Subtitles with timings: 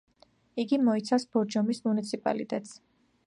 [0.63, 2.73] იგი მოიცავს ბორჯომის მუნიციპალიტეტს.